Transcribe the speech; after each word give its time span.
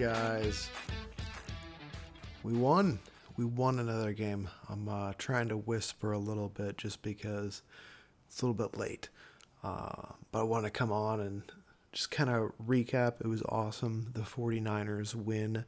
guys. 0.00 0.70
We 2.42 2.54
won. 2.54 3.00
We 3.36 3.44
won 3.44 3.78
another 3.78 4.14
game. 4.14 4.48
I'm 4.70 4.88
uh, 4.88 5.12
trying 5.18 5.50
to 5.50 5.58
whisper 5.58 6.12
a 6.12 6.18
little 6.18 6.48
bit 6.48 6.78
just 6.78 7.02
because 7.02 7.60
it's 8.26 8.40
a 8.40 8.46
little 8.46 8.66
bit 8.66 8.78
late. 8.78 9.10
Uh, 9.62 10.12
but 10.32 10.40
I 10.40 10.42
want 10.44 10.64
to 10.64 10.70
come 10.70 10.90
on 10.90 11.20
and 11.20 11.42
just 11.92 12.10
kind 12.10 12.30
of 12.30 12.52
recap. 12.66 13.20
It 13.20 13.26
was 13.26 13.42
awesome. 13.42 14.12
The 14.14 14.22
49ers 14.22 15.14
win 15.14 15.66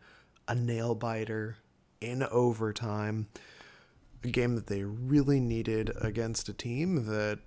a 0.49 0.55
nail 0.55 0.95
biter 0.95 1.59
in 2.01 2.23
overtime. 2.23 3.29
A 4.25 4.29
game 4.29 4.55
that 4.55 4.67
they 4.67 4.83
really 4.83 5.41
needed 5.41 5.93
against 6.01 6.49
a 6.49 6.55
team 6.55 7.05
that 7.05 7.39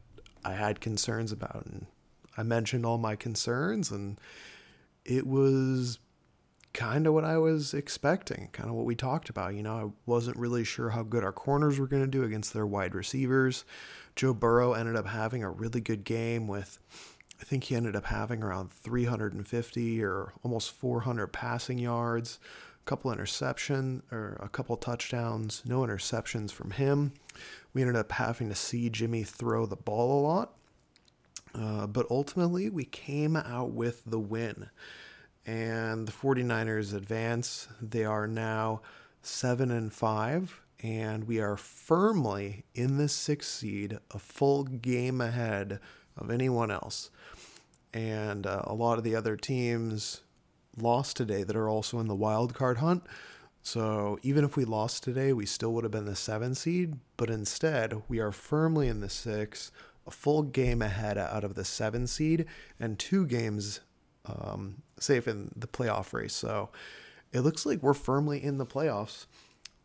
I 0.44 0.54
had 0.54 0.82
concerns 0.82 1.32
about. 1.32 1.66
And 1.66 1.88
I 2.38 2.44
mentioned 2.44 2.86
all 2.86 3.00
my 3.00 3.16
concerns, 3.16 3.90
and 3.90 4.20
it 5.04 5.26
was 5.26 5.98
kind 6.76 7.08
of 7.08 7.14
what 7.14 7.24
I 7.24 7.38
was 7.38 7.74
expecting, 7.74 8.50
kind 8.52 8.70
of 8.70 8.76
what 8.76 8.86
we 8.86 8.96
talked 8.96 9.30
about. 9.30 9.56
You 9.56 9.64
know, 9.64 9.76
I 9.76 9.90
wasn't 10.06 10.38
really 10.38 10.66
sure 10.66 10.90
how 10.90 11.04
good 11.04 11.24
our 11.24 11.32
corners 11.32 11.80
were 11.80 11.88
going 11.88 12.04
to 12.04 12.08
do 12.08 12.24
against 12.24 12.54
their 12.54 12.68
wide 12.68 12.94
receivers. 12.94 13.64
Joe 14.16 14.34
Burrow 14.34 14.74
ended 14.74 14.98
up 14.98 15.08
having 15.08 15.42
a 15.42 15.50
really 15.50 15.80
good 15.80 16.04
game 16.04 16.48
with, 16.48 16.78
I 17.40 17.46
think 17.46 17.64
he 17.64 17.76
ended 17.76 17.96
up 17.96 18.06
having 18.06 18.44
around 18.44 18.74
350 18.74 20.04
or 20.04 20.34
almost 20.44 20.72
400 20.72 21.28
passing 21.28 21.80
yards, 21.80 22.40
a 22.82 22.86
couple 22.86 23.12
interception 23.12 24.04
or 24.12 24.38
a 24.42 24.50
couple 24.50 24.76
touchdowns, 24.76 25.64
no 25.66 25.80
interceptions 25.80 26.52
from 26.52 26.72
him. 26.72 27.14
We 27.74 27.82
ended 27.82 27.96
up 27.96 28.12
having 28.12 28.50
to 28.50 28.56
see 28.56 28.90
Jimmy 28.90 29.24
throw 29.24 29.66
the 29.66 29.78
ball 29.78 30.20
a 30.20 30.22
lot. 30.22 30.54
Uh, 31.54 31.88
but 31.88 32.06
ultimately, 32.10 32.70
we 32.70 32.84
came 32.84 33.38
out 33.38 33.72
with 33.72 34.04
the 34.06 34.20
win 34.20 34.70
and 35.46 36.08
the 36.08 36.12
49ers 36.12 36.94
advance. 36.94 37.68
They 37.82 38.06
are 38.06 38.28
now 38.28 38.82
7 39.22 39.72
and 39.72 39.92
5 39.94 40.62
and 40.84 41.24
we 41.24 41.40
are 41.40 41.58
firmly 41.58 42.66
in 42.74 42.98
the 42.98 43.06
6th 43.06 43.44
seed, 43.44 43.98
a 44.12 44.20
full 44.20 44.64
game 44.64 45.22
ahead 45.22 45.80
of 46.18 46.30
anyone 46.30 46.70
else. 46.70 47.10
And 47.94 48.46
uh, 48.46 48.64
a 48.66 48.74
lot 48.74 48.98
of 48.98 49.04
the 49.04 49.16
other 49.16 49.38
teams 49.38 50.22
lost 50.78 51.16
today 51.16 51.44
that 51.44 51.56
are 51.56 51.70
also 51.70 52.00
in 52.00 52.08
the 52.08 52.16
wild 52.16 52.54
card 52.54 52.78
hunt. 52.78 53.04
So 53.62 54.20
even 54.22 54.44
if 54.44 54.56
we 54.56 54.66
lost 54.66 55.04
today, 55.04 55.34
we 55.34 55.46
still 55.46 55.74
would 55.74 55.86
have 55.86 55.92
been 55.92 56.06
the 56.06 56.16
7 56.16 56.54
seed, 56.54 57.00
but 57.18 57.30
instead, 57.30 58.04
we 58.08 58.20
are 58.20 58.32
firmly 58.32 58.88
in 58.88 59.00
the 59.00 59.10
6, 59.10 59.72
a 60.06 60.12
full 60.12 60.44
game 60.44 60.82
ahead 60.82 61.18
out 61.18 61.44
of 61.44 61.56
the 61.56 61.66
7 61.66 62.06
seed 62.06 62.46
and 62.80 63.00
two 63.00 63.26
games 63.26 63.80
um, 64.28 64.82
safe 65.00 65.28
in 65.28 65.52
the 65.56 65.68
playoff 65.68 66.14
race. 66.14 66.34
So 66.34 66.70
it 67.32 67.42
looks 67.42 67.66
like 67.66 67.82
we're 67.82 67.94
firmly 67.94 68.44
in 68.44 68.58
the 68.58 68.66
playoffs. 68.66 69.26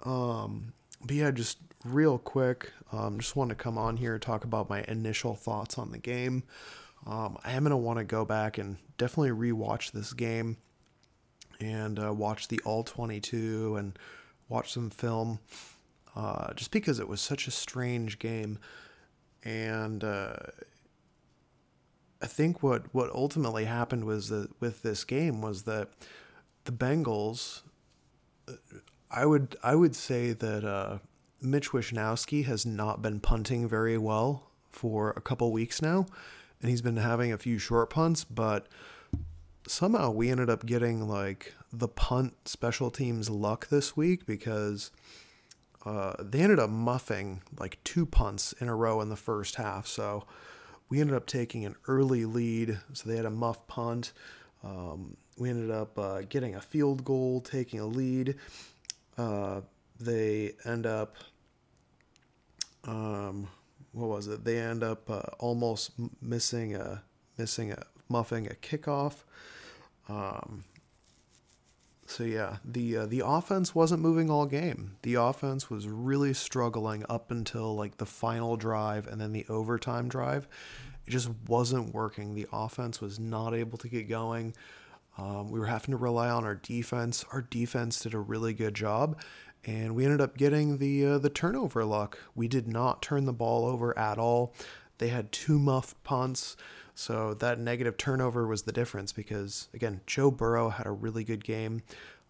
Um, 0.04 0.72
but 1.02 1.16
yeah, 1.16 1.30
just 1.30 1.58
real 1.84 2.18
quick, 2.18 2.72
um, 2.92 3.18
just 3.18 3.36
want 3.36 3.50
to 3.50 3.54
come 3.54 3.78
on 3.78 3.96
here 3.96 4.14
and 4.14 4.22
talk 4.22 4.44
about 4.44 4.68
my 4.68 4.84
initial 4.88 5.34
thoughts 5.34 5.78
on 5.78 5.90
the 5.92 5.98
game. 5.98 6.44
Um, 7.06 7.38
I 7.44 7.52
am 7.52 7.64
to 7.64 7.76
want 7.76 7.98
to 7.98 8.04
go 8.04 8.24
back 8.24 8.58
and 8.58 8.76
definitely 8.98 9.30
rewatch 9.30 9.92
this 9.92 10.12
game 10.12 10.58
and 11.58 11.98
uh, 11.98 12.12
watch 12.12 12.48
the 12.48 12.60
all 12.64 12.84
22 12.84 13.76
and 13.76 13.98
watch 14.48 14.72
some 14.72 14.90
film 14.90 15.38
uh, 16.14 16.52
just 16.54 16.70
because 16.70 17.00
it 17.00 17.08
was 17.08 17.20
such 17.20 17.46
a 17.46 17.50
strange 17.50 18.18
game. 18.18 18.58
And 19.44 20.04
uh, 20.04 20.36
I 22.22 22.26
think 22.26 22.62
what 22.62 22.92
what 22.94 23.10
ultimately 23.14 23.64
happened 23.64 24.04
was 24.04 24.28
that 24.28 24.48
with 24.60 24.82
this 24.82 25.04
game 25.04 25.40
was 25.40 25.62
that 25.62 25.88
the 26.64 26.72
Bengals. 26.72 27.62
I 29.10 29.26
would 29.26 29.56
I 29.62 29.74
would 29.74 29.96
say 29.96 30.32
that 30.32 30.64
uh, 30.64 30.98
Mitch 31.40 31.70
Wishnowsky 31.70 32.44
has 32.44 32.66
not 32.66 33.02
been 33.02 33.20
punting 33.20 33.68
very 33.68 33.98
well 33.98 34.50
for 34.68 35.10
a 35.10 35.20
couple 35.20 35.50
weeks 35.52 35.80
now, 35.82 36.06
and 36.60 36.70
he's 36.70 36.82
been 36.82 36.96
having 36.96 37.32
a 37.32 37.38
few 37.38 37.58
short 37.58 37.90
punts, 37.90 38.24
but 38.24 38.68
somehow 39.66 40.10
we 40.10 40.30
ended 40.30 40.50
up 40.50 40.66
getting 40.66 41.08
like 41.08 41.54
the 41.72 41.88
punt 41.88 42.48
special 42.48 42.90
teams 42.90 43.30
luck 43.30 43.68
this 43.68 43.96
week 43.96 44.26
because 44.26 44.90
uh, 45.84 46.14
they 46.18 46.40
ended 46.40 46.58
up 46.58 46.70
muffing 46.70 47.42
like 47.58 47.78
two 47.84 48.04
punts 48.04 48.52
in 48.54 48.68
a 48.68 48.74
row 48.74 49.00
in 49.00 49.08
the 49.08 49.16
first 49.16 49.56
half. 49.56 49.86
So 49.86 50.24
we 50.90 51.00
ended 51.00 51.16
up 51.16 51.26
taking 51.26 51.64
an 51.64 51.76
early 51.86 52.24
lead, 52.24 52.78
so 52.92 53.08
they 53.08 53.16
had 53.16 53.24
a 53.24 53.30
muff 53.30 53.66
punt. 53.68 54.12
Um, 54.62 55.16
we 55.38 55.48
ended 55.48 55.70
up 55.70 55.98
uh, 55.98 56.22
getting 56.28 56.56
a 56.56 56.60
field 56.60 57.04
goal, 57.04 57.40
taking 57.40 57.80
a 57.80 57.86
lead. 57.86 58.34
Uh, 59.16 59.60
they 59.98 60.54
end 60.64 60.86
up, 60.86 61.16
um, 62.84 63.48
what 63.92 64.08
was 64.08 64.26
it? 64.26 64.44
They 64.44 64.58
end 64.58 64.82
up 64.82 65.08
uh, 65.08 65.22
almost 65.38 65.92
missing 66.20 66.74
a 66.74 67.02
missing 67.38 67.72
a 67.72 67.84
muffing 68.08 68.48
a 68.48 68.54
kickoff. 68.54 69.22
Um, 70.08 70.64
so 72.10 72.24
yeah, 72.24 72.56
the 72.64 72.96
uh, 72.96 73.06
the 73.06 73.22
offense 73.24 73.72
wasn't 73.72 74.02
moving 74.02 74.30
all 74.30 74.44
game. 74.44 74.96
The 75.02 75.14
offense 75.14 75.70
was 75.70 75.86
really 75.86 76.34
struggling 76.34 77.04
up 77.08 77.30
until 77.30 77.76
like 77.76 77.98
the 77.98 78.06
final 78.06 78.56
drive 78.56 79.06
and 79.06 79.20
then 79.20 79.32
the 79.32 79.46
overtime 79.48 80.08
drive. 80.08 80.48
It 81.06 81.10
just 81.10 81.30
wasn't 81.46 81.94
working. 81.94 82.34
The 82.34 82.48
offense 82.52 83.00
was 83.00 83.20
not 83.20 83.54
able 83.54 83.78
to 83.78 83.88
get 83.88 84.08
going. 84.08 84.54
Um, 85.18 85.52
we 85.52 85.60
were 85.60 85.66
having 85.66 85.92
to 85.92 85.96
rely 85.96 86.28
on 86.28 86.44
our 86.44 86.56
defense. 86.56 87.24
Our 87.32 87.42
defense 87.42 88.00
did 88.00 88.14
a 88.14 88.18
really 88.18 88.54
good 88.54 88.74
job, 88.74 89.16
and 89.64 89.94
we 89.94 90.04
ended 90.04 90.20
up 90.20 90.36
getting 90.36 90.78
the 90.78 91.06
uh, 91.06 91.18
the 91.18 91.30
turnover 91.30 91.84
luck. 91.84 92.18
We 92.34 92.48
did 92.48 92.66
not 92.66 93.02
turn 93.02 93.24
the 93.24 93.32
ball 93.32 93.64
over 93.64 93.96
at 93.96 94.18
all. 94.18 94.52
They 94.98 95.08
had 95.08 95.30
two 95.30 95.60
muffed 95.60 96.02
punts. 96.02 96.56
So 97.00 97.32
that 97.32 97.58
negative 97.58 97.96
turnover 97.96 98.46
was 98.46 98.64
the 98.64 98.72
difference 98.72 99.10
because, 99.10 99.68
again, 99.72 100.02
Joe 100.06 100.30
Burrow 100.30 100.68
had 100.68 100.86
a 100.86 100.90
really 100.90 101.24
good 101.24 101.42
game. 101.42 101.80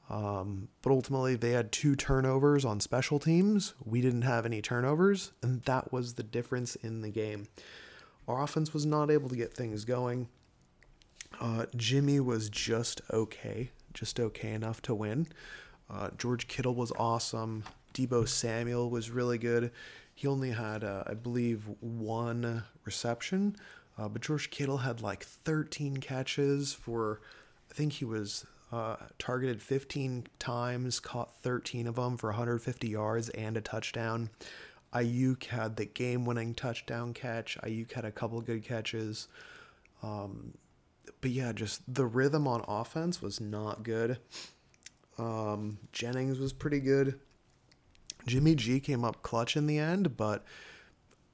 Um, 0.08 0.69
but 0.81 0.92
ultimately, 0.92 1.34
they 1.34 1.50
had 1.50 1.72
two 1.72 1.97
turnovers 1.97 2.64
on 2.64 2.78
special 2.78 3.19
teams. 3.19 3.75
We 3.84 4.00
didn't 4.00 4.22
have 4.22 4.47
any 4.47 4.62
turnovers, 4.62 5.32
and 5.42 5.62
that 5.62 5.92
was 5.92 6.14
the 6.14 6.22
difference 6.22 6.76
in 6.76 7.03
the 7.03 7.10
game. 7.10 7.48
Our 8.28 8.41
offense 8.41 8.72
was 8.72 8.86
not 8.86 9.10
able 9.10 9.28
to 9.30 9.34
get 9.34 9.53
things 9.53 9.84
going. 9.84 10.28
Uh, 11.41 11.66
Jimmy 11.75 12.20
was 12.20 12.48
just 12.48 13.00
okay, 13.12 13.72
just 13.92 14.20
okay 14.20 14.53
enough 14.53 14.80
to 14.82 14.94
win. 14.94 15.26
Uh, 15.92 16.10
George 16.16 16.47
Kittle 16.47 16.76
was 16.76 16.92
awesome. 16.97 17.64
Deebo 17.92 18.28
Samuel 18.28 18.88
was 18.88 19.10
really 19.10 19.38
good. 19.38 19.72
He 20.14 20.28
only 20.28 20.53
had, 20.53 20.84
uh, 20.84 21.03
I 21.09 21.14
believe, 21.14 21.69
one 21.80 22.62
reception, 22.84 23.56
uh, 24.00 24.08
but 24.08 24.22
George 24.22 24.50
Kittle 24.50 24.78
had 24.78 25.02
like 25.02 25.24
13 25.24 25.98
catches 25.98 26.72
for, 26.72 27.20
I 27.70 27.74
think 27.74 27.92
he 27.94 28.06
was 28.06 28.46
uh, 28.72 28.96
targeted 29.18 29.60
15 29.60 30.26
times, 30.38 31.00
caught 31.00 31.36
13 31.42 31.86
of 31.86 31.96
them 31.96 32.16
for 32.16 32.30
150 32.30 32.88
yards 32.88 33.28
and 33.30 33.58
a 33.58 33.60
touchdown. 33.60 34.30
Aiyuk 34.94 35.44
had 35.44 35.76
the 35.76 35.84
game-winning 35.84 36.54
touchdown 36.54 37.12
catch. 37.12 37.58
Aiyuk 37.62 37.92
had 37.92 38.06
a 38.06 38.10
couple 38.10 38.40
good 38.40 38.64
catches. 38.64 39.28
Um, 40.02 40.54
but 41.20 41.30
yeah, 41.30 41.52
just 41.52 41.82
the 41.92 42.06
rhythm 42.06 42.48
on 42.48 42.64
offense 42.66 43.20
was 43.20 43.38
not 43.38 43.82
good. 43.82 44.18
Um, 45.18 45.78
Jennings 45.92 46.38
was 46.38 46.54
pretty 46.54 46.80
good. 46.80 47.20
Jimmy 48.26 48.54
G 48.54 48.80
came 48.80 49.04
up 49.04 49.22
clutch 49.22 49.56
in 49.56 49.66
the 49.66 49.78
end, 49.78 50.16
but 50.16 50.44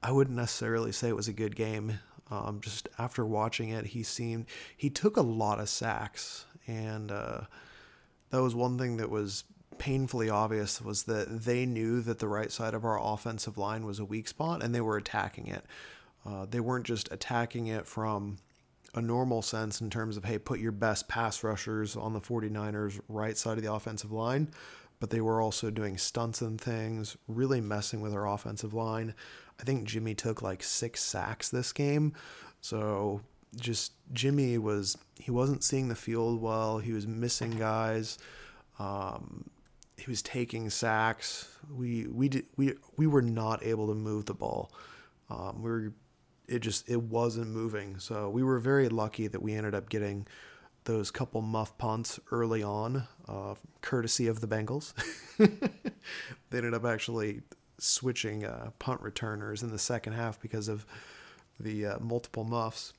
I 0.03 0.11
wouldn't 0.11 0.35
necessarily 0.35 0.91
say 0.91 1.07
it 1.07 1.15
was 1.15 1.29
a 1.29 1.33
good 1.33 1.55
game. 1.55 1.99
Um, 2.29 2.59
just 2.61 2.89
after 2.99 3.25
watching 3.25 3.69
it, 3.69 3.87
he 3.87 4.03
seemed 4.03 4.45
he 4.75 4.89
took 4.89 5.17
a 5.17 5.21
lot 5.21 5.59
of 5.59 5.69
sacks, 5.69 6.45
and 6.67 7.11
uh, 7.11 7.41
that 8.29 8.41
was 8.41 8.53
one 8.53 8.77
thing 8.77 8.97
that 8.97 9.09
was 9.09 9.45
painfully 9.77 10.29
obvious 10.29 10.81
was 10.81 11.03
that 11.03 11.43
they 11.43 11.65
knew 11.65 12.01
that 12.01 12.19
the 12.19 12.27
right 12.27 12.51
side 12.51 12.73
of 12.73 12.83
our 12.83 12.99
offensive 13.01 13.57
line 13.57 13.85
was 13.85 13.99
a 13.99 14.05
weak 14.05 14.27
spot, 14.27 14.63
and 14.63 14.73
they 14.73 14.81
were 14.81 14.97
attacking 14.97 15.47
it. 15.47 15.65
Uh, 16.25 16.45
they 16.49 16.59
weren't 16.59 16.85
just 16.85 17.09
attacking 17.11 17.67
it 17.67 17.87
from 17.87 18.37
a 18.93 19.01
normal 19.01 19.41
sense 19.41 19.79
in 19.79 19.89
terms 19.89 20.17
of 20.17 20.25
hey, 20.25 20.37
put 20.37 20.59
your 20.59 20.71
best 20.71 21.07
pass 21.07 21.43
rushers 21.43 21.95
on 21.95 22.13
the 22.13 22.19
49ers 22.19 22.99
right 23.07 23.37
side 23.37 23.57
of 23.57 23.63
the 23.63 23.71
offensive 23.71 24.11
line, 24.11 24.49
but 24.99 25.09
they 25.09 25.21
were 25.21 25.41
also 25.41 25.69
doing 25.69 25.97
stunts 25.97 26.41
and 26.41 26.59
things, 26.59 27.17
really 27.27 27.61
messing 27.61 28.01
with 28.01 28.13
our 28.13 28.27
offensive 28.27 28.73
line. 28.73 29.13
I 29.59 29.63
think 29.63 29.85
Jimmy 29.85 30.15
took 30.15 30.41
like 30.41 30.63
six 30.63 31.03
sacks 31.03 31.49
this 31.49 31.71
game. 31.71 32.13
So 32.61 33.21
just 33.55 33.93
Jimmy 34.13 34.57
was 34.57 34.97
he 35.19 35.31
wasn't 35.31 35.63
seeing 35.63 35.87
the 35.87 35.95
field 35.95 36.41
well. 36.41 36.79
He 36.79 36.93
was 36.93 37.07
missing 37.07 37.51
guys. 37.51 38.17
Um, 38.79 39.49
he 39.97 40.09
was 40.09 40.21
taking 40.21 40.69
sacks. 40.69 41.47
We 41.69 42.07
we 42.07 42.29
did 42.29 42.45
we 42.55 42.73
we 42.97 43.07
were 43.07 43.21
not 43.21 43.63
able 43.63 43.87
to 43.87 43.95
move 43.95 44.25
the 44.25 44.33
ball. 44.33 44.71
Um, 45.29 45.61
we 45.61 45.69
were 45.69 45.93
it 46.47 46.59
just 46.59 46.89
it 46.89 47.01
wasn't 47.01 47.49
moving. 47.49 47.99
So 47.99 48.29
we 48.29 48.43
were 48.43 48.59
very 48.59 48.89
lucky 48.89 49.27
that 49.27 49.41
we 49.41 49.53
ended 49.53 49.75
up 49.75 49.89
getting 49.89 50.27
those 50.87 51.11
couple 51.11 51.41
muff 51.41 51.77
punts 51.77 52.17
early 52.31 52.63
on, 52.63 53.03
uh, 53.27 53.55
courtesy 53.81 54.27
of 54.27 54.39
the 54.39 54.47
Bengals. 54.47 54.93
they 55.37 56.57
ended 56.57 56.73
up 56.73 56.85
actually 56.85 57.41
switching 57.77 58.45
uh, 58.45 58.71
punt 58.79 59.01
returners 59.01 59.63
in 59.63 59.69
the 59.69 59.77
second 59.77 60.13
half 60.13 60.39
because 60.39 60.69
of 60.69 60.85
the 61.59 61.85
uh, 61.85 61.99
multiple 61.99 62.45
muffs. 62.45 62.93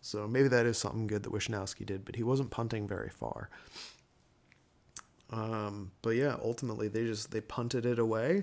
So 0.00 0.26
maybe 0.26 0.48
that 0.48 0.66
is 0.66 0.76
something 0.76 1.06
good 1.06 1.22
that 1.22 1.32
Wishnowsky 1.32 1.86
did, 1.86 2.04
but 2.04 2.16
he 2.16 2.24
wasn't 2.24 2.50
punting 2.50 2.88
very 2.88 3.10
far. 3.10 3.48
Um, 5.30 5.92
but 6.02 6.10
yeah, 6.10 6.34
ultimately 6.42 6.88
they 6.88 7.04
just 7.04 7.30
they 7.30 7.40
punted 7.40 7.86
it 7.86 8.00
away. 8.00 8.42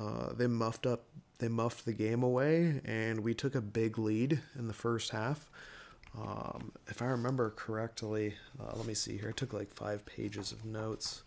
Uh, 0.00 0.32
they 0.32 0.48
muffed 0.48 0.86
up, 0.86 1.04
they 1.38 1.48
muffed 1.48 1.84
the 1.84 1.92
game 1.92 2.24
away, 2.24 2.80
and 2.84 3.20
we 3.20 3.32
took 3.32 3.54
a 3.54 3.60
big 3.60 3.96
lead 3.96 4.40
in 4.58 4.66
the 4.66 4.74
first 4.74 5.10
half. 5.10 5.48
Um, 6.20 6.72
if 6.88 7.00
I 7.02 7.06
remember 7.06 7.50
correctly, 7.50 8.34
uh, 8.60 8.72
let 8.76 8.86
me 8.86 8.94
see 8.94 9.16
here. 9.16 9.28
I 9.28 9.32
took 9.32 9.52
like 9.52 9.72
five 9.72 10.04
pages 10.04 10.52
of 10.52 10.64
notes. 10.64 11.22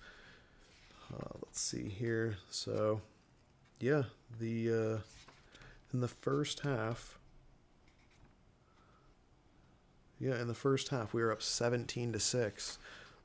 Uh, 1.14 1.38
let's 1.46 1.62
see 1.62 1.88
here. 1.88 2.38
So, 2.50 3.02
yeah, 3.80 4.04
the 4.40 4.70
uh, 4.70 4.98
in 5.94 6.02
the 6.02 6.08
first 6.08 6.62
half, 6.62 7.18
yeah, 10.20 10.40
in 10.42 10.48
the 10.48 10.54
first 10.54 10.90
half 10.90 11.14
we 11.14 11.22
were 11.22 11.32
up 11.32 11.42
seventeen 11.42 12.12
to 12.14 12.20
six. 12.20 12.78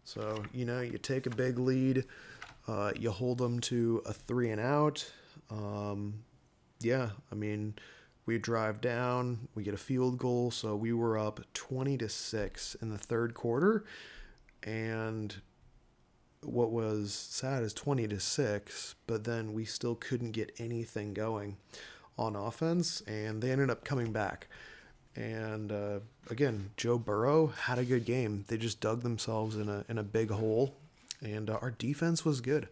So 0.04 0.44
you 0.52 0.64
know, 0.64 0.80
you 0.80 0.98
take 0.98 1.26
a 1.26 1.30
big 1.30 1.58
lead, 1.58 2.04
uh, 2.68 2.92
you 2.96 3.10
hold 3.10 3.38
them 3.38 3.60
to 3.60 4.02
a 4.06 4.12
three 4.12 4.50
and 4.50 4.60
out. 4.60 5.10
Um, 5.50 6.22
yeah, 6.80 7.10
I 7.32 7.34
mean, 7.34 7.74
we 8.26 8.38
drive 8.38 8.80
down, 8.80 9.48
we 9.54 9.62
get 9.62 9.74
a 9.74 9.78
field 9.78 10.18
goal, 10.18 10.50
so 10.50 10.76
we 10.76 10.92
were 10.92 11.16
up 11.16 11.40
twenty 11.54 11.96
to 11.98 12.08
six 12.08 12.74
in 12.82 12.90
the 12.90 12.98
third 12.98 13.34
quarter, 13.34 13.84
and 14.62 15.36
what 16.42 16.70
was 16.70 17.12
sad 17.12 17.64
is 17.64 17.72
20 17.72 18.06
to 18.06 18.20
6 18.20 18.94
but 19.08 19.24
then 19.24 19.52
we 19.52 19.64
still 19.64 19.96
couldn't 19.96 20.30
get 20.30 20.54
anything 20.58 21.12
going 21.12 21.56
on 22.16 22.36
offense 22.36 23.00
and 23.08 23.42
they 23.42 23.50
ended 23.50 23.68
up 23.68 23.84
coming 23.84 24.12
back 24.12 24.46
and 25.16 25.72
uh, 25.72 26.00
again, 26.30 26.70
Joe 26.76 26.98
Burrow 26.98 27.46
had 27.46 27.78
a 27.78 27.84
good 27.84 28.04
game. 28.04 28.44
They 28.48 28.58
just 28.58 28.80
dug 28.80 29.02
themselves 29.02 29.56
in 29.56 29.68
a 29.68 29.84
in 29.88 29.98
a 29.98 30.02
big 30.02 30.30
hole, 30.30 30.76
and 31.22 31.48
uh, 31.48 31.58
our 31.62 31.70
defense 31.70 32.24
was 32.24 32.40
good. 32.40 32.68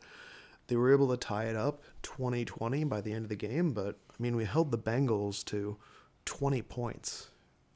They 0.66 0.76
were 0.76 0.92
able 0.92 1.08
to 1.08 1.16
tie 1.16 1.44
it 1.44 1.56
up 1.56 1.82
20-20 2.02 2.88
by 2.88 3.00
the 3.00 3.12
end 3.12 3.24
of 3.24 3.28
the 3.28 3.36
game, 3.36 3.72
but 3.72 3.98
I 4.10 4.22
mean, 4.22 4.36
we 4.36 4.44
held 4.44 4.70
the 4.70 4.78
Bengals 4.78 5.44
to 5.46 5.76
20 6.24 6.62
points 6.62 7.28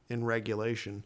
in 0.08 0.24
regulation. 0.24 1.04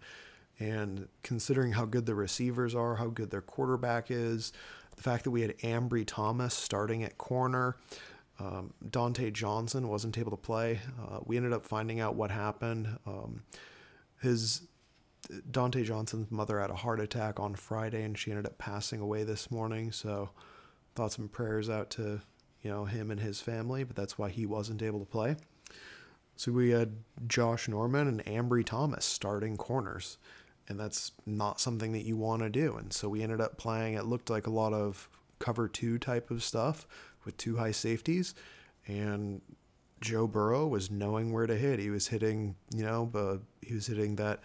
And 0.58 1.08
considering 1.22 1.72
how 1.72 1.86
good 1.86 2.06
the 2.06 2.14
receivers 2.14 2.74
are, 2.74 2.96
how 2.96 3.08
good 3.08 3.30
their 3.30 3.40
quarterback 3.40 4.10
is, 4.10 4.52
the 4.94 5.02
fact 5.02 5.24
that 5.24 5.30
we 5.30 5.40
had 5.40 5.58
Ambry 5.58 6.04
Thomas 6.06 6.54
starting 6.54 7.02
at 7.02 7.18
corner, 7.18 7.76
um, 8.38 8.72
Dontae 8.88 9.32
Johnson 9.32 9.88
wasn't 9.88 10.18
able 10.18 10.30
to 10.30 10.36
play. 10.36 10.80
Uh, 11.00 11.20
we 11.24 11.36
ended 11.36 11.52
up 11.52 11.64
finding 11.64 12.00
out 12.00 12.14
what 12.14 12.30
happened. 12.30 12.98
Um, 13.06 13.42
his 14.20 14.62
Dontae 15.50 15.84
Johnson's 15.84 16.30
mother 16.30 16.60
had 16.60 16.70
a 16.70 16.74
heart 16.74 17.00
attack 17.00 17.38
on 17.40 17.54
Friday, 17.54 18.02
and 18.02 18.18
she 18.18 18.30
ended 18.30 18.46
up 18.46 18.58
passing 18.58 19.00
away 19.00 19.24
this 19.24 19.50
morning. 19.50 19.92
So, 19.92 20.30
thoughts 20.94 21.18
and 21.18 21.30
prayers 21.30 21.68
out 21.70 21.90
to 21.90 22.20
you 22.62 22.70
know 22.70 22.84
him 22.84 23.10
and 23.10 23.20
his 23.20 23.40
family. 23.40 23.84
But 23.84 23.96
that's 23.96 24.18
why 24.18 24.30
he 24.30 24.46
wasn't 24.46 24.82
able 24.82 25.00
to 25.00 25.06
play. 25.06 25.36
So 26.36 26.52
we 26.52 26.70
had 26.70 26.96
Josh 27.26 27.68
Norman 27.68 28.08
and 28.08 28.24
Ambry 28.24 28.64
Thomas 28.64 29.04
starting 29.04 29.56
corners, 29.56 30.18
and 30.68 30.78
that's 30.78 31.12
not 31.26 31.60
something 31.60 31.92
that 31.92 32.04
you 32.04 32.16
want 32.16 32.42
to 32.42 32.48
do. 32.48 32.76
And 32.76 32.92
so 32.92 33.08
we 33.08 33.22
ended 33.22 33.40
up 33.40 33.58
playing. 33.58 33.94
It 33.94 34.06
looked 34.06 34.30
like 34.30 34.46
a 34.46 34.50
lot 34.50 34.72
of 34.72 35.08
cover 35.38 35.68
two 35.68 35.98
type 35.98 36.30
of 36.30 36.42
stuff 36.42 36.86
with 37.24 37.36
two 37.36 37.56
high 37.56 37.72
safeties, 37.72 38.34
and 38.86 39.40
Joe 40.00 40.26
Burrow 40.26 40.66
was 40.66 40.90
knowing 40.90 41.32
where 41.32 41.46
to 41.46 41.56
hit. 41.56 41.78
He 41.78 41.90
was 41.90 42.08
hitting, 42.08 42.56
you 42.74 42.84
know, 42.84 43.10
uh, 43.14 43.36
he 43.62 43.74
was 43.74 43.86
hitting 43.86 44.16
that 44.16 44.40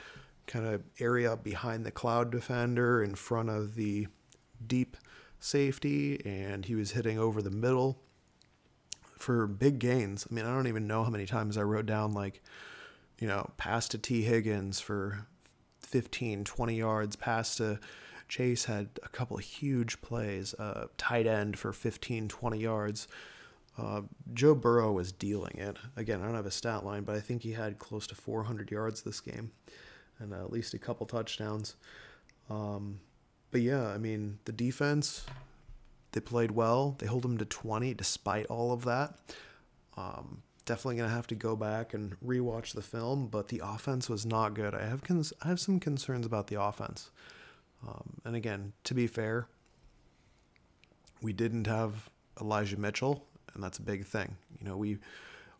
kind 0.45 0.65
of 0.65 0.83
area 0.99 1.35
behind 1.35 1.85
the 1.85 1.91
cloud 1.91 2.31
defender 2.31 3.03
in 3.03 3.15
front 3.15 3.49
of 3.49 3.75
the 3.75 4.07
deep 4.65 4.95
safety, 5.39 6.21
and 6.25 6.65
he 6.65 6.75
was 6.75 6.91
hitting 6.91 7.19
over 7.19 7.41
the 7.41 7.51
middle 7.51 7.99
for 9.17 9.47
big 9.47 9.79
gains. 9.79 10.27
I 10.29 10.33
mean, 10.33 10.45
I 10.45 10.53
don't 10.53 10.67
even 10.67 10.87
know 10.87 11.03
how 11.03 11.09
many 11.09 11.25
times 11.25 11.57
I 11.57 11.63
wrote 11.63 11.85
down 11.85 12.13
like, 12.13 12.41
you 13.19 13.27
know, 13.27 13.51
pass 13.57 13.87
to 13.89 13.97
Tee 13.97 14.23
Higgins 14.23 14.79
for 14.79 15.27
15, 15.79 16.43
20 16.43 16.75
yards, 16.75 17.15
pass 17.15 17.55
to 17.57 17.79
Chase 18.27 18.65
had 18.65 18.89
a 19.03 19.09
couple 19.09 19.37
huge 19.37 20.01
plays, 20.01 20.53
uh, 20.55 20.87
tight 20.97 21.25
end 21.25 21.57
for 21.57 21.71
15, 21.71 22.27
20 22.27 22.59
yards. 22.59 23.07
Uh, 23.77 24.01
Joe 24.33 24.55
Burrow 24.55 24.91
was 24.91 25.11
dealing 25.11 25.55
it. 25.57 25.77
Again, 25.95 26.21
I 26.21 26.25
don't 26.25 26.35
have 26.35 26.45
a 26.45 26.51
stat 26.51 26.83
line, 26.83 27.03
but 27.03 27.15
I 27.15 27.19
think 27.19 27.43
he 27.43 27.53
had 27.53 27.79
close 27.79 28.07
to 28.07 28.15
400 28.15 28.69
yards 28.71 29.01
this 29.01 29.21
game 29.21 29.51
and 30.19 30.33
uh, 30.33 30.37
at 30.37 30.51
least 30.51 30.73
a 30.73 30.79
couple 30.79 31.05
touchdowns. 31.05 31.75
Um, 32.49 32.99
but 33.51 33.61
yeah, 33.61 33.87
I 33.87 33.97
mean, 33.97 34.39
the 34.45 34.51
defense, 34.51 35.25
they 36.11 36.19
played 36.19 36.51
well. 36.51 36.95
They 36.99 37.07
hold 37.07 37.23
them 37.23 37.37
to 37.37 37.45
20 37.45 37.93
despite 37.93 38.45
all 38.47 38.71
of 38.71 38.83
that. 38.85 39.17
Um, 39.95 40.43
definitely 40.65 40.97
going 40.97 41.09
to 41.09 41.15
have 41.15 41.27
to 41.27 41.35
go 41.35 41.55
back 41.55 41.93
and 41.93 42.19
rewatch 42.19 42.73
the 42.73 42.81
film, 42.81 43.27
but 43.27 43.47
the 43.47 43.61
offense 43.63 44.09
was 44.09 44.25
not 44.25 44.53
good. 44.53 44.75
I 44.75 44.85
have 44.85 45.03
cons- 45.03 45.33
I 45.41 45.47
have 45.47 45.59
some 45.59 45.79
concerns 45.79 46.25
about 46.25 46.47
the 46.47 46.61
offense. 46.61 47.09
Um, 47.87 48.21
and 48.25 48.35
again, 48.35 48.73
to 48.83 48.93
be 48.93 49.07
fair, 49.07 49.47
we 51.21 51.33
didn't 51.33 51.67
have 51.67 52.09
Elijah 52.39 52.77
Mitchell, 52.77 53.25
and 53.53 53.63
that's 53.63 53.79
a 53.79 53.83
big 53.83 54.05
thing. 54.05 54.35
You 54.59 54.67
know, 54.67 54.77
we 54.77 54.99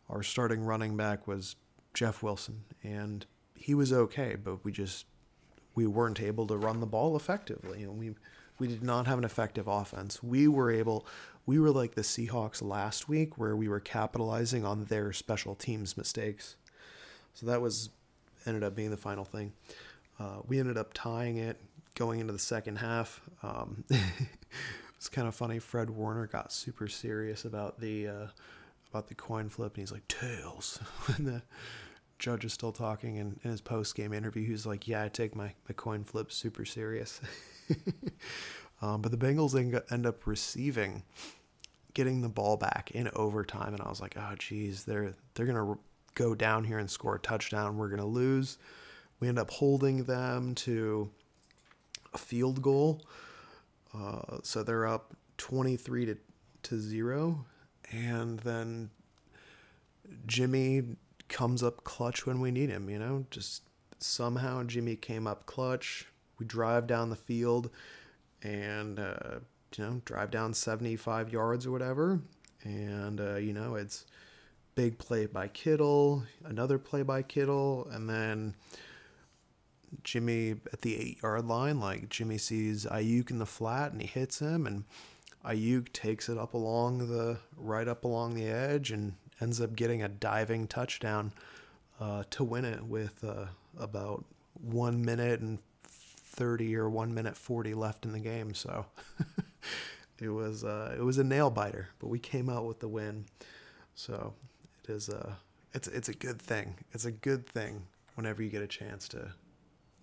our 0.09 0.23
starting 0.23 0.63
running 0.63 0.95
back 0.95 1.27
was 1.27 1.55
Jeff 1.93 2.21
Wilson, 2.21 2.63
and 2.83 3.25
he 3.55 3.73
was 3.73 3.91
okay, 3.91 4.35
but 4.35 4.63
we 4.63 4.71
just 4.71 5.05
we 5.77 5.85
weren't 5.85 6.19
able 6.19 6.47
to 6.47 6.57
run 6.57 6.79
the 6.79 6.87
ball 6.87 7.15
effectively, 7.15 7.83
and 7.83 7.99
we 7.99 8.15
we 8.57 8.67
did 8.67 8.83
not 8.83 9.05
have 9.05 9.19
an 9.19 9.23
effective 9.23 9.67
offense. 9.67 10.23
We 10.23 10.47
were 10.47 10.71
able, 10.71 11.05
we 11.45 11.59
were 11.59 11.69
like 11.69 11.93
the 11.93 12.01
Seahawks 12.01 12.63
last 12.63 13.07
week, 13.07 13.37
where 13.37 13.55
we 13.55 13.67
were 13.67 13.79
capitalizing 13.79 14.65
on 14.65 14.85
their 14.85 15.13
special 15.13 15.53
teams 15.53 15.95
mistakes. 15.95 16.55
So 17.35 17.45
that 17.45 17.61
was 17.61 17.91
ended 18.47 18.63
up 18.63 18.75
being 18.75 18.89
the 18.89 18.97
final 18.97 19.23
thing. 19.23 19.53
Uh, 20.19 20.37
we 20.47 20.59
ended 20.59 20.75
up 20.75 20.89
tying 20.95 21.37
it 21.37 21.61
going 21.93 22.19
into 22.19 22.33
the 22.33 22.39
second 22.39 22.77
half. 22.77 23.21
Um, 23.43 23.83
it's 24.97 25.09
kind 25.09 25.27
of 25.27 25.35
funny. 25.35 25.59
Fred 25.59 25.91
Warner 25.91 26.25
got 26.25 26.51
super 26.51 26.87
serious 26.87 27.45
about 27.45 27.79
the 27.79 28.07
uh, 28.07 28.27
about 28.89 29.07
the 29.07 29.13
coin 29.13 29.49
flip, 29.49 29.75
and 29.75 29.83
he's 29.83 29.91
like 29.91 30.07
tails. 30.07 30.79
when 31.05 31.25
the 31.25 31.41
judge 32.19 32.45
is 32.45 32.53
still 32.53 32.71
talking, 32.71 33.17
and 33.17 33.39
in 33.43 33.51
his 33.51 33.61
post 33.61 33.95
game 33.95 34.13
interview, 34.13 34.45
he's 34.45 34.65
like, 34.65 34.87
"Yeah, 34.87 35.03
I 35.03 35.09
take 35.09 35.35
my 35.35 35.53
my 35.67 35.73
coin 35.75 36.03
flip 36.03 36.31
super 36.31 36.65
serious." 36.65 37.21
um, 38.81 39.01
but 39.01 39.11
the 39.11 39.17
Bengals 39.17 39.55
end 39.91 40.05
up 40.05 40.25
receiving, 40.25 41.03
getting 41.93 42.21
the 42.21 42.29
ball 42.29 42.57
back 42.57 42.91
in 42.91 43.09
overtime, 43.15 43.73
and 43.73 43.81
I 43.81 43.89
was 43.89 44.01
like, 44.01 44.15
"Oh, 44.17 44.35
geez, 44.37 44.83
they're 44.83 45.13
they're 45.33 45.45
gonna 45.45 45.77
go 46.15 46.35
down 46.35 46.63
here 46.63 46.79
and 46.79 46.89
score 46.89 47.15
a 47.15 47.19
touchdown. 47.19 47.77
We're 47.77 47.89
gonna 47.89 48.05
lose." 48.05 48.57
We 49.19 49.27
end 49.27 49.39
up 49.39 49.49
holding 49.49 50.03
them 50.03 50.53
to 50.55 51.09
a 52.13 52.17
field 52.17 52.61
goal. 52.61 53.01
Uh, 53.93 54.37
so 54.43 54.63
they're 54.63 54.85
up 54.85 55.15
23 55.37 56.05
to, 56.05 56.17
to 56.63 56.79
0. 56.79 57.45
And 57.91 58.39
then 58.41 58.91
Jimmy 60.25 60.83
comes 61.29 61.63
up 61.63 61.83
clutch 61.83 62.25
when 62.25 62.39
we 62.39 62.51
need 62.51 62.69
him, 62.69 62.89
you 62.89 62.99
know? 62.99 63.25
Just 63.31 63.63
somehow 63.99 64.63
Jimmy 64.63 64.95
came 64.95 65.27
up 65.27 65.45
clutch. 65.45 66.07
We 66.39 66.45
drive 66.45 66.87
down 66.87 67.09
the 67.09 67.15
field 67.15 67.69
and, 68.43 68.99
uh, 68.99 69.39
you 69.75 69.83
know, 69.83 70.01
drive 70.05 70.31
down 70.31 70.53
75 70.53 71.31
yards 71.31 71.65
or 71.65 71.71
whatever. 71.71 72.21
And, 72.63 73.19
uh, 73.19 73.35
you 73.35 73.53
know, 73.53 73.75
it's 73.75 74.05
big 74.75 74.99
play 74.99 75.25
by 75.25 75.47
Kittle, 75.47 76.23
another 76.45 76.77
play 76.77 77.01
by 77.01 77.23
Kittle, 77.23 77.87
and 77.91 78.07
then 78.07 78.55
Jimmy 80.03 80.51
at 80.71 80.81
the 80.81 80.97
eight 80.97 81.21
yard 81.23 81.47
line. 81.47 81.79
Like 81.79 82.09
Jimmy 82.09 82.37
sees 82.37 82.85
Aiyuk 82.85 83.31
in 83.31 83.39
the 83.39 83.45
flat 83.45 83.91
and 83.91 84.01
he 84.01 84.07
hits 84.07 84.39
him, 84.39 84.67
and 84.67 84.83
Aiyuk 85.43 85.91
takes 85.93 86.29
it 86.29 86.37
up 86.37 86.53
along 86.53 87.07
the 87.09 87.39
right 87.55 87.87
up 87.87 88.03
along 88.03 88.35
the 88.35 88.45
edge 88.45 88.91
and 88.91 89.13
ends 89.41 89.61
up 89.61 89.75
getting 89.75 90.03
a 90.03 90.09
diving 90.09 90.67
touchdown 90.67 91.33
uh, 91.99 92.23
to 92.31 92.43
win 92.43 92.65
it 92.65 92.83
with 92.83 93.23
uh, 93.23 93.45
about 93.79 94.25
one 94.53 95.03
minute 95.03 95.39
and 95.39 95.59
30 95.83 96.75
or 96.75 96.89
one 96.89 97.13
minute 97.13 97.35
40 97.35 97.73
left 97.73 98.05
in 98.05 98.11
the 98.11 98.19
game. 98.19 98.53
So 98.53 98.85
it 100.19 100.29
was 100.29 100.63
uh, 100.63 100.95
it 100.97 101.01
was 101.01 101.17
a 101.17 101.23
nail 101.23 101.49
biter, 101.49 101.89
but 101.99 102.07
we 102.07 102.19
came 102.19 102.49
out 102.49 102.65
with 102.65 102.79
the 102.79 102.87
win. 102.87 103.25
So 103.95 104.33
it 104.83 104.91
is 104.91 105.09
a 105.09 105.37
it's 105.73 105.87
it's 105.87 106.09
a 106.09 106.13
good 106.13 106.41
thing. 106.41 106.75
It's 106.91 107.05
a 107.05 107.11
good 107.11 107.47
thing 107.47 107.83
whenever 108.15 108.43
you 108.43 108.49
get 108.49 108.61
a 108.61 108.67
chance 108.67 109.07
to 109.09 109.33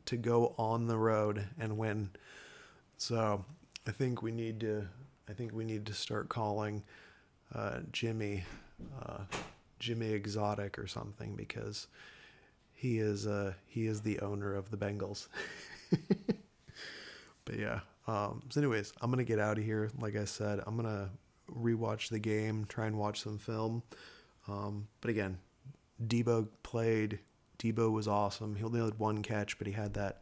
to 0.07 0.17
go 0.17 0.55
on 0.59 0.87
the 0.87 0.99
road 0.99 1.47
and 1.59 1.79
win. 1.79 2.11
So 2.97 3.45
I 3.87 3.91
think 3.91 4.23
we 4.23 4.33
need 4.33 4.61
to 4.61 4.87
I 5.29 5.33
think 5.33 5.53
we 5.53 5.65
need 5.65 5.87
to 5.87 5.95
start 5.95 6.29
calling 6.29 6.83
uh, 7.55 7.81
Jimmy 7.93 8.45
uh, 9.01 9.25
Jimmy 9.79 10.13
Exotic 10.13 10.79
or 10.79 10.87
something 10.87 11.35
because 11.37 11.87
he 12.73 12.99
is 12.99 13.27
uh, 13.27 13.55
he 13.67 13.87
is 13.87 14.03
the 14.03 14.21
owner 14.21 14.55
of 14.55 14.71
the 14.71 14.77
Bengals. 14.77 15.29
but 17.45 17.59
yeah. 17.59 17.81
Um, 18.07 18.43
so, 18.51 18.61
anyways, 18.61 18.93
I'm 19.01 19.11
gonna 19.11 19.25
get 19.25 19.39
out 19.39 19.59
of 19.59 19.65
here. 19.65 19.91
Like 19.99 20.17
I 20.17 20.25
said, 20.25 20.61
I'm 20.67 20.77
gonna 20.77 21.11
rewatch 21.51 22.09
the 22.09 22.19
game, 22.19 22.67
try 22.69 22.87
and 22.87 22.99
watch 22.99 23.23
some 23.23 23.39
film. 23.39 23.83
Um, 24.49 24.89
but 25.01 25.11
again, 25.11 25.39
Deebo 26.07 26.49
played. 26.63 27.19
Deebo 27.59 27.93
was 27.93 28.09
awesome. 28.09 28.57
He 28.57 28.65
only 28.65 28.81
had 28.81 28.99
one 28.99 29.23
catch, 29.23 29.57
but 29.59 29.67
he 29.67 29.73
had 29.73 29.95
that 29.95 30.21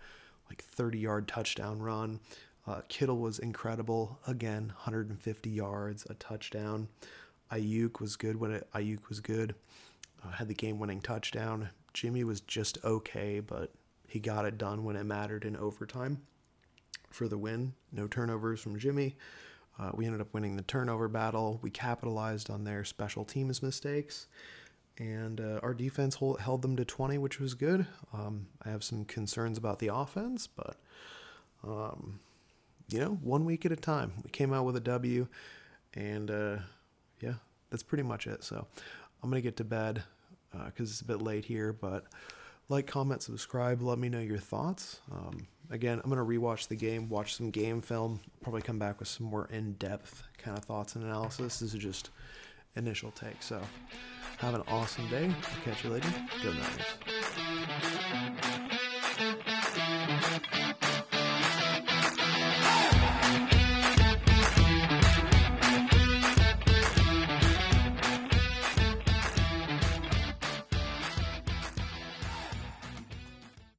like 0.49 0.63
30 0.63 0.99
yard 0.99 1.29
touchdown 1.29 1.81
run. 1.81 2.21
Uh, 2.67 2.83
Kittle 2.89 3.19
was 3.19 3.39
incredible. 3.39 4.21
Again, 4.27 4.67
150 4.69 5.51
yards, 5.51 6.07
a 6.09 6.15
touchdown. 6.15 6.89
Aiyuk 7.53 8.01
was 8.01 8.17
good 8.17 8.37
when 8.37 8.53
it, 8.53 8.69
Aiyuk 8.75 9.09
was 9.09 9.21
good. 9.21 9.55
Uh, 10.25 10.31
had 10.31 10.49
the 10.49 10.55
game 10.55 10.79
winning 10.79 11.01
touchdown. 11.01 11.71
Jimmy 11.93 12.25
was 12.25 12.41
just 12.41 12.79
okay, 12.85 13.41
but 13.41 13.73
he 14.09 14.19
got 14.19 14.45
it 14.45 14.59
done 14.59 14.85
when 14.85 14.97
it 14.97 15.05
mattered 15.05 15.45
in 15.45 15.57
overtime 15.57 16.23
for 17.11 17.29
the 17.29 17.39
win. 17.39 17.75
No 17.93 18.07
turnovers 18.07 18.61
from 18.61 18.79
Jimmy. 18.79 19.17
Uh, 19.79 19.91
we 19.95 20.07
ended 20.07 20.21
up 20.21 20.33
winning 20.33 20.57
the 20.57 20.63
turnover 20.63 21.09
battle. 21.09 21.59
We 21.63 21.71
capitalized 21.71 22.51
on 22.51 22.65
their 22.65 22.85
special 22.85 23.25
teams 23.25 23.63
mistakes, 23.63 24.27
and 24.99 25.41
uh, 25.41 25.61
our 25.63 25.75
defense 25.75 26.17
hold, 26.17 26.41
held 26.41 26.63
them 26.63 26.77
to 26.77 26.85
20, 26.85 27.19
which 27.19 27.41
was 27.41 27.55
good. 27.55 27.87
Um, 28.13 28.49
I 28.65 28.71
have 28.71 28.85
some 28.85 29.05
concerns 29.05 29.57
about 29.57 29.79
the 29.79 29.89
offense, 29.89 30.47
but 30.47 30.77
um, 31.65 32.21
you 32.89 33.01
know, 33.01 33.19
one 33.23 33.45
week 33.45 33.65
at 33.65 33.73
a 33.73 33.77
time. 33.77 34.13
We 34.23 34.31
came 34.31 34.53
out 34.53 34.67
with 34.67 34.77
a 34.77 34.81
W, 34.81 35.27
and 35.95 36.31
uh, 36.31 36.57
yeah, 37.23 37.35
that's 37.71 37.83
pretty 37.83 38.03
much 38.03 38.27
it. 38.27 38.45
So 38.45 38.67
I'm 39.23 39.31
gonna 39.31 39.41
get 39.41 39.57
to 39.59 39.65
bed 39.65 40.03
because 40.51 40.91
uh, 40.91 40.93
it's 40.93 41.01
a 41.01 41.07
bit 41.07 41.23
late 41.23 41.45
here, 41.45 41.73
but 41.73 42.05
like, 42.69 42.87
comment, 42.87 43.23
subscribe. 43.23 43.83
Let 43.83 43.99
me 43.99 44.09
know 44.09 44.21
your 44.21 44.39
thoughts. 44.39 45.01
Um, 45.11 45.47
again, 45.71 46.01
I'm 46.03 46.11
gonna 46.11 46.25
rewatch 46.25 46.69
the 46.69 46.77
game, 46.77 47.09
watch 47.09 47.37
some 47.37 47.51
game 47.51 47.81
film, 47.81 48.21
probably 48.43 48.63
come 48.63 48.79
back 48.79 48.99
with 48.99 49.09
some 49.09 49.27
more 49.27 49.49
in-depth 49.51 50.25
kind 50.39 50.59
of 50.59 50.65
thoughts 50.65 50.97
and 50.97 51.05
analysis. 51.05 51.59
This 51.59 51.75
is 51.75 51.81
just 51.81 52.11
initial 52.77 53.11
take. 53.13 53.43
So, 53.43 53.61
have 54.39 54.55
an 54.55 54.63
awesome 54.69 55.09
day. 55.09 55.27
I'll 55.27 55.65
catch 55.65 55.85
you 55.85 55.91
later. 55.91 56.09
Go 56.43 56.53
Niners. 56.53 58.47